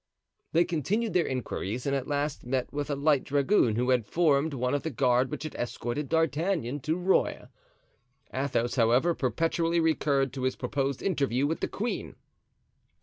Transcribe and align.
They 0.53 0.65
continued 0.65 1.13
their 1.13 1.27
inquiries 1.27 1.85
and 1.85 1.95
at 1.95 2.07
last 2.07 2.43
met 2.43 2.73
with 2.73 2.89
a 2.89 2.95
light 2.95 3.23
dragoon 3.23 3.75
who 3.75 3.91
had 3.91 4.07
formed 4.07 4.55
one 4.55 4.73
of 4.73 4.81
the 4.81 4.89
guard 4.89 5.29
which 5.29 5.43
had 5.43 5.53
escorted 5.53 6.09
D'Artagnan 6.09 6.79
to 6.79 6.95
Rueil. 6.97 7.49
Athos, 8.33 8.77
however, 8.77 9.13
perpetually 9.13 9.79
recurred 9.79 10.33
to 10.33 10.41
his 10.41 10.55
proposed 10.55 11.03
interview 11.03 11.45
with 11.45 11.59
the 11.59 11.67
queen. 11.67 12.15